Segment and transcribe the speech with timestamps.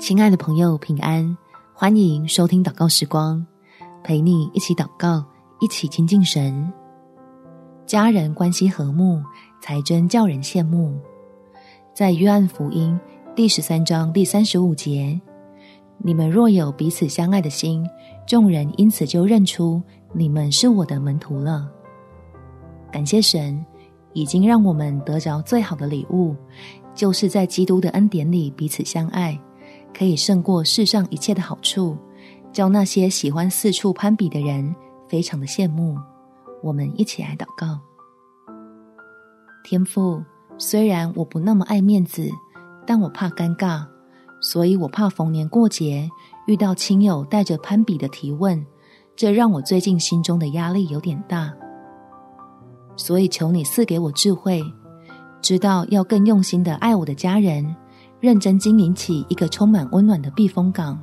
[0.00, 1.36] 亲爱的朋友，平安！
[1.74, 3.46] 欢迎收听祷告时光，
[4.02, 5.22] 陪你一起祷告，
[5.60, 6.72] 一起亲近神。
[7.84, 9.22] 家人关系和睦，
[9.60, 10.98] 才真叫人羡慕。
[11.92, 12.98] 在约翰福音
[13.36, 15.20] 第十三章第三十五节，
[15.98, 17.86] 你们若有彼此相爱的心，
[18.26, 19.82] 众人因此就认出
[20.14, 21.70] 你们是我的门徒了。
[22.90, 23.62] 感谢神，
[24.14, 26.34] 已经让我们得着最好的礼物。
[26.94, 29.38] 就是在基督的恩典里彼此相爱，
[29.96, 31.96] 可以胜过世上一切的好处，
[32.52, 34.74] 叫那些喜欢四处攀比的人
[35.08, 35.96] 非常的羡慕。
[36.62, 37.78] 我们一起来祷告：
[39.64, 40.22] 天父，
[40.58, 42.28] 虽然我不那么爱面子，
[42.86, 43.86] 但我怕尴尬，
[44.40, 46.08] 所以我怕逢年过节
[46.46, 48.64] 遇到亲友带着攀比的提问，
[49.16, 51.52] 这让我最近心中的压力有点大。
[52.96, 54.62] 所以求你赐给我智慧。
[55.40, 57.74] 知道要更用心的爱我的家人，
[58.20, 61.00] 认真经营起一个充满温暖的避风港，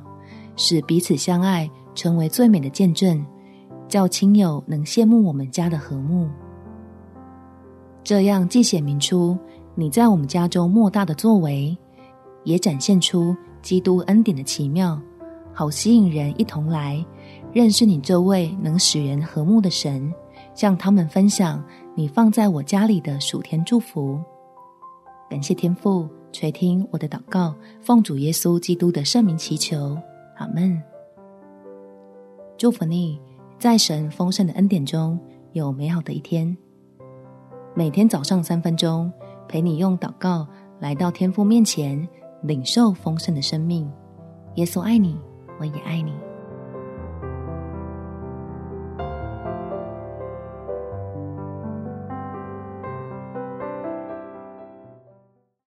[0.56, 3.24] 使彼此相爱成为最美的见证，
[3.88, 6.28] 叫亲友能羡慕我们家的和睦。
[8.04, 9.36] 这样既显明出
[9.74, 11.76] 你在我们家中莫大的作为，
[12.44, 15.00] 也展现出基督恩典的奇妙，
[15.52, 17.04] 好吸引人一同来
[17.52, 20.12] 认识你这位能使人和睦的神，
[20.54, 21.62] 向他们分享
[21.96, 24.20] 你放在我家里的暑天祝福。
[25.28, 29.96] 感谢天父垂听我的祷告，奉主耶稣基督的圣名祈求，
[30.36, 30.80] 阿门。
[32.56, 33.20] 祝福你，
[33.58, 35.18] 在神丰盛的恩典中
[35.52, 36.56] 有美好的一天。
[37.74, 39.12] 每天早上三分钟，
[39.48, 40.46] 陪你用祷告
[40.80, 42.06] 来到天父面前，
[42.42, 43.90] 领受丰盛的生命。
[44.56, 45.16] 耶稣爱你，
[45.58, 46.12] 我也爱你。